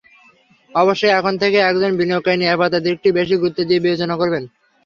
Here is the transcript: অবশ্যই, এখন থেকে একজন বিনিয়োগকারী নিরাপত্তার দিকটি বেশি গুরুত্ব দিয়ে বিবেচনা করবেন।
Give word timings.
অবশ্যই, 0.71 1.15
এখন 1.19 1.33
থেকে 1.41 1.57
একজন 1.61 1.91
বিনিয়োগকারী 1.99 2.37
নিরাপত্তার 2.39 2.85
দিকটি 2.87 3.07
বেশি 3.19 3.35
গুরুত্ব 3.41 3.59
দিয়ে 3.67 3.83
বিবেচনা 3.85 4.15
করবেন। 4.21 4.43